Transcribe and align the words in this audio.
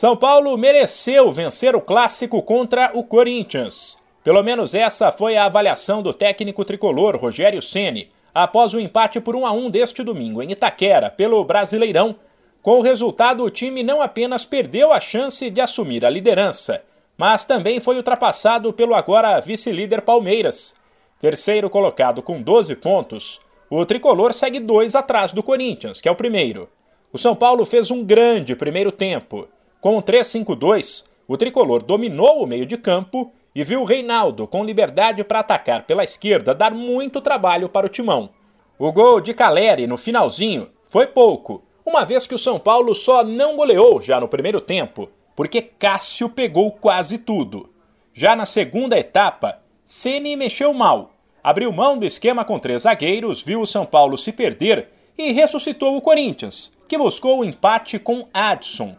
São 0.00 0.16
Paulo 0.16 0.56
mereceu 0.56 1.30
vencer 1.30 1.76
o 1.76 1.80
clássico 1.82 2.40
contra 2.40 2.90
o 2.94 3.04
Corinthians. 3.04 3.98
Pelo 4.24 4.42
menos 4.42 4.74
essa 4.74 5.12
foi 5.12 5.36
a 5.36 5.44
avaliação 5.44 6.02
do 6.02 6.14
técnico 6.14 6.64
tricolor 6.64 7.18
Rogério 7.18 7.60
Ceni 7.60 8.08
após 8.34 8.72
o 8.72 8.80
empate 8.80 9.20
por 9.20 9.36
1 9.36 9.44
a 9.44 9.52
1 9.52 9.68
deste 9.68 10.02
domingo 10.02 10.42
em 10.42 10.52
Itaquera 10.52 11.10
pelo 11.10 11.44
Brasileirão. 11.44 12.16
Com 12.62 12.78
o 12.78 12.80
resultado, 12.80 13.44
o 13.44 13.50
time 13.50 13.82
não 13.82 14.00
apenas 14.00 14.42
perdeu 14.42 14.90
a 14.90 15.00
chance 15.00 15.50
de 15.50 15.60
assumir 15.60 16.02
a 16.02 16.08
liderança, 16.08 16.82
mas 17.18 17.44
também 17.44 17.78
foi 17.78 17.98
ultrapassado 17.98 18.72
pelo 18.72 18.94
agora 18.94 19.38
vice-líder 19.38 20.00
Palmeiras. 20.00 20.74
Terceiro 21.20 21.68
colocado 21.68 22.22
com 22.22 22.40
12 22.40 22.74
pontos, 22.76 23.38
o 23.68 23.84
tricolor 23.84 24.32
segue 24.32 24.60
dois 24.60 24.94
atrás 24.94 25.30
do 25.30 25.42
Corinthians, 25.42 26.00
que 26.00 26.08
é 26.08 26.10
o 26.10 26.16
primeiro. 26.16 26.70
O 27.12 27.18
São 27.18 27.36
Paulo 27.36 27.66
fez 27.66 27.90
um 27.90 28.02
grande 28.02 28.56
primeiro 28.56 28.90
tempo 28.90 29.46
com 29.80 29.96
o 29.96 30.02
3-5-2, 30.02 31.04
o 31.26 31.36
tricolor 31.36 31.82
dominou 31.82 32.42
o 32.42 32.46
meio 32.46 32.66
de 32.66 32.76
campo 32.76 33.32
e 33.54 33.64
viu 33.64 33.84
Reinaldo 33.84 34.46
com 34.46 34.64
liberdade 34.64 35.24
para 35.24 35.40
atacar 35.40 35.84
pela 35.84 36.04
esquerda 36.04 36.54
dar 36.54 36.72
muito 36.72 37.20
trabalho 37.20 37.68
para 37.68 37.86
o 37.86 37.88
timão. 37.88 38.30
O 38.78 38.92
gol 38.92 39.20
de 39.20 39.34
Caleri 39.34 39.86
no 39.86 39.96
finalzinho 39.96 40.68
foi 40.88 41.06
pouco, 41.06 41.62
uma 41.84 42.04
vez 42.04 42.26
que 42.26 42.34
o 42.34 42.38
São 42.38 42.58
Paulo 42.58 42.94
só 42.94 43.24
não 43.24 43.56
goleou 43.56 44.00
já 44.00 44.20
no 44.20 44.28
primeiro 44.28 44.60
tempo, 44.60 45.08
porque 45.34 45.62
Cássio 45.62 46.28
pegou 46.28 46.72
quase 46.72 47.18
tudo. 47.18 47.70
Já 48.12 48.36
na 48.36 48.44
segunda 48.44 48.98
etapa, 48.98 49.60
Ceni 49.84 50.36
mexeu 50.36 50.72
mal, 50.72 51.12
abriu 51.42 51.72
mão 51.72 51.98
do 51.98 52.06
esquema 52.06 52.44
com 52.44 52.58
três 52.58 52.82
zagueiros, 52.82 53.42
viu 53.42 53.60
o 53.60 53.66
São 53.66 53.86
Paulo 53.86 54.16
se 54.18 54.32
perder 54.32 54.88
e 55.16 55.32
ressuscitou 55.32 55.96
o 55.96 56.00
Corinthians, 56.00 56.72
que 56.88 56.98
buscou 56.98 57.40
o 57.40 57.44
empate 57.44 57.98
com 57.98 58.28
Adson. 58.32 58.96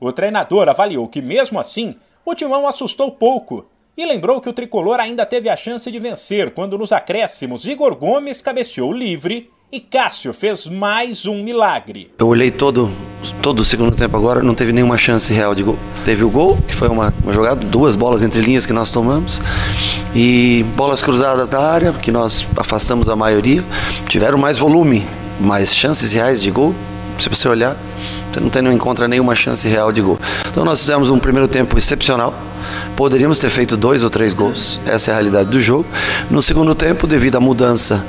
O 0.00 0.12
treinador 0.12 0.66
avaliou 0.66 1.06
que, 1.06 1.20
mesmo 1.20 1.60
assim, 1.60 1.94
o 2.24 2.34
timão 2.34 2.66
assustou 2.66 3.10
pouco 3.10 3.66
e 3.94 4.06
lembrou 4.06 4.40
que 4.40 4.48
o 4.48 4.52
tricolor 4.52 4.98
ainda 4.98 5.26
teve 5.26 5.50
a 5.50 5.56
chance 5.56 5.92
de 5.92 5.98
vencer 5.98 6.52
quando, 6.52 6.78
nos 6.78 6.90
acréscimos, 6.90 7.66
Igor 7.66 7.94
Gomes 7.94 8.40
cabeceou 8.40 8.94
livre 8.94 9.50
e 9.70 9.78
Cássio 9.78 10.32
fez 10.32 10.66
mais 10.66 11.26
um 11.26 11.42
milagre. 11.42 12.10
Eu 12.18 12.28
olhei 12.28 12.50
todo, 12.50 12.90
todo 13.42 13.60
o 13.60 13.64
segundo 13.64 13.94
tempo 13.94 14.16
agora, 14.16 14.42
não 14.42 14.54
teve 14.54 14.72
nenhuma 14.72 14.96
chance 14.96 15.30
real 15.34 15.54
de 15.54 15.62
gol. 15.62 15.76
Teve 16.02 16.24
o 16.24 16.30
gol, 16.30 16.56
que 16.66 16.74
foi 16.74 16.88
uma, 16.88 17.12
uma 17.22 17.32
jogada, 17.34 17.62
duas 17.62 17.94
bolas 17.94 18.22
entre 18.22 18.40
linhas 18.40 18.64
que 18.64 18.72
nós 18.72 18.90
tomamos, 18.90 19.38
e 20.14 20.64
bolas 20.76 21.02
cruzadas 21.02 21.50
na 21.50 21.60
área, 21.60 21.92
que 21.92 22.10
nós 22.10 22.46
afastamos 22.56 23.06
a 23.06 23.14
maioria. 23.14 23.62
Tiveram 24.08 24.38
mais 24.38 24.56
volume, 24.56 25.06
mais 25.38 25.74
chances 25.74 26.10
reais 26.14 26.40
de 26.40 26.50
gol, 26.50 26.74
se 27.18 27.28
você 27.28 27.46
olhar, 27.48 27.76
você 28.32 28.40
não, 28.40 28.50
tem, 28.50 28.62
não 28.62 28.72
encontra 28.72 29.08
nenhuma 29.08 29.34
chance 29.34 29.66
real 29.68 29.92
de 29.92 30.00
gol. 30.00 30.18
Então 30.48 30.64
nós 30.64 30.80
fizemos 30.80 31.10
um 31.10 31.18
primeiro 31.18 31.48
tempo 31.48 31.76
excepcional. 31.76 32.34
Poderíamos 32.96 33.38
ter 33.38 33.48
feito 33.48 33.76
dois 33.76 34.04
ou 34.04 34.10
três 34.10 34.32
gols, 34.32 34.78
essa 34.86 35.10
é 35.10 35.12
a 35.12 35.16
realidade 35.16 35.48
do 35.50 35.60
jogo. 35.60 35.86
No 36.30 36.42
segundo 36.42 36.74
tempo, 36.74 37.06
devido 37.06 37.36
à 37.36 37.40
mudança 37.40 38.04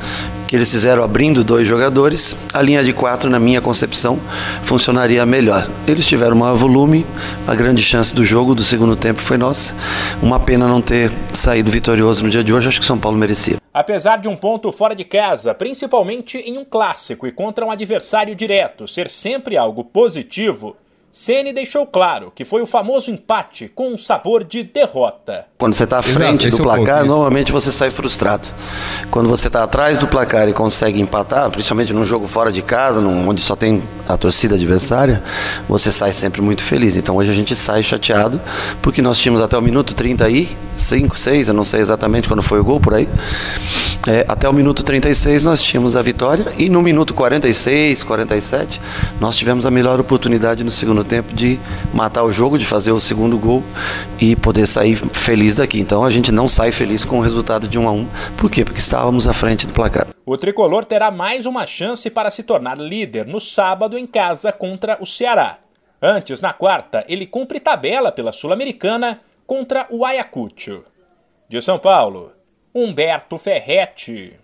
que 0.52 0.56
eles 0.58 0.70
fizeram 0.70 1.02
abrindo 1.02 1.46
dois 1.46 1.66
jogadores, 1.66 2.36
a 2.54 2.62
linha 2.62 2.84
de 2.84 2.92
quatro, 2.92 3.30
na 3.30 3.40
minha 3.40 3.62
concepção, 3.62 4.20
funcionaria 4.64 5.26
melhor. 5.26 5.66
Eles 5.88 6.06
tiveram 6.06 6.36
maior 6.36 6.56
volume, 6.56 7.06
a 7.48 7.56
grande 7.56 7.82
chance 7.82 8.14
do 8.14 8.26
jogo 8.26 8.54
do 8.54 8.62
segundo 8.62 8.98
tempo 8.98 9.22
foi 9.22 9.38
nossa. 9.38 9.74
Uma 10.22 10.42
pena 10.42 10.68
não 10.68 10.82
ter 10.82 11.10
saído 11.32 11.72
vitorioso 11.72 12.26
no 12.26 12.30
dia 12.30 12.44
de 12.44 12.52
hoje, 12.52 12.68
acho 12.68 12.82
que 12.82 12.86
São 12.86 12.98
Paulo 12.98 13.18
merecia. 13.18 13.61
Apesar 13.74 14.18
de 14.18 14.28
um 14.28 14.36
ponto 14.36 14.70
fora 14.72 14.94
de 14.94 15.06
casa, 15.06 15.54
principalmente 15.54 16.38
em 16.38 16.58
um 16.58 16.66
clássico 16.66 17.26
e 17.26 17.32
contra 17.32 17.66
um 17.66 17.72
adversário 17.72 18.36
direto, 18.36 18.86
ser 18.86 19.10
sempre 19.10 19.56
algo 19.56 19.84
positivo, 19.84 20.76
Ceni 21.12 21.52
deixou 21.52 21.86
claro 21.86 22.32
que 22.34 22.46
foi 22.46 22.62
o 22.62 22.66
famoso 22.66 23.12
empate 23.12 23.70
com 23.76 23.90
um 23.90 23.98
sabor 23.98 24.46
de 24.46 24.64
derrota. 24.64 25.46
Quando 25.58 25.74
você 25.74 25.84
está 25.84 26.00
à 26.00 26.02
frente 26.02 26.48
Exato, 26.48 26.64
do 26.64 26.70
é 26.70 26.76
placar, 26.76 27.02
é 27.02 27.04
normalmente 27.04 27.52
você 27.52 27.70
sai 27.70 27.92
frustrado. 27.92 28.48
Quando 29.12 29.28
você 29.28 29.48
está 29.48 29.62
atrás 29.62 30.00
do 30.00 30.08
placar 30.08 30.48
e 30.48 30.54
consegue 30.54 31.02
empatar, 31.02 31.52
principalmente 31.52 31.92
num 31.92 32.06
jogo 32.06 32.30
fora 32.30 32.50
de 32.50 32.62
casa, 32.62 33.02
num, 33.02 33.28
onde 33.28 33.42
só 33.42 33.58
tem 33.58 33.84
a 34.08 34.16
torcida 34.16 34.56
adversária, 34.56 35.22
você 35.68 35.92
sai 35.92 36.14
sempre 36.14 36.42
muito 36.42 36.64
feliz. 36.64 36.96
Então 36.96 37.18
hoje 37.18 37.30
a 37.30 37.36
gente 37.36 37.58
sai 37.58 37.84
chateado, 37.84 38.40
porque 38.82 39.02
nós 39.02 39.20
tínhamos 39.20 39.42
até 39.42 39.58
o 39.58 39.62
minuto 39.62 39.94
30 39.94 40.24
aí, 40.24 40.56
5, 40.78 41.20
6, 41.20 41.50
eu 41.50 41.54
não 41.54 41.66
sei 41.66 41.82
exatamente 41.82 42.30
quando 42.30 42.42
foi 42.42 42.62
o 42.62 42.64
gol 42.64 42.80
por 42.80 42.94
aí. 42.94 43.10
É, 44.08 44.26
até 44.28 44.50
o 44.50 44.54
minuto 44.54 44.82
36 44.82 45.44
nós 45.44 45.62
tínhamos 45.62 45.96
a 45.96 46.02
vitória 46.02 46.52
e 46.58 46.70
no 46.70 46.82
minuto 46.82 47.14
46, 47.14 48.04
47 48.04 48.82
nós 49.20 49.38
tivemos 49.38 49.64
a 49.64 49.70
melhor 49.70 50.00
oportunidade 50.00 50.64
no 50.64 50.72
segundo 50.72 51.04
tempo 51.04 51.32
de 51.36 51.60
matar 51.94 52.24
o 52.24 52.32
jogo, 52.32 52.58
de 52.58 52.66
fazer 52.66 52.92
o 52.92 53.00
segundo 53.00 53.38
gol 53.38 53.64
e 54.20 54.36
poder 54.36 54.66
sair 54.66 54.96
feliz 54.96 55.56
daqui. 55.56 55.80
Então 55.80 56.04
a 56.04 56.10
gente 56.10 56.32
não 56.32 56.48
sai 56.48 56.72
feliz 56.72 57.06
com 57.06 57.20
o 57.20 57.22
resultado 57.22 57.68
de 57.68 57.78
1 57.78 57.88
a 57.88 57.92
1. 57.92 58.08
Por 58.38 58.50
quê? 58.50 58.66
Porque 58.66 58.80
estávamos 58.80 59.28
à 59.28 59.34
frente 59.34 59.68
do 59.68 59.74
placar. 59.74 60.08
O 60.26 60.36
tricolor 60.36 60.84
terá 60.84 61.12
mais 61.12 61.46
uma 61.46 61.68
chance 61.68 62.10
para 62.10 62.32
se 62.32 62.42
tornar 62.42 62.80
líder 62.80 63.28
no 63.28 63.40
sábado 63.40 64.00
em 64.00 64.08
casa 64.08 64.52
contra 64.52 64.98
o 65.00 65.06
Ceará. 65.06 65.60
Antes, 66.02 66.42
na 66.42 66.52
quarta, 66.52 67.06
ele 67.08 67.28
cumpre 67.28 67.60
tabela 67.60 68.12
pela 68.12 68.32
Sul-Americana 68.32 69.20
contra 69.46 69.86
o 69.92 70.04
Ayacucho. 70.04 70.84
De 71.48 71.62
São 71.62 71.78
Paulo, 71.78 72.32
Humberto 72.74 73.38
Ferretti. 73.38 74.42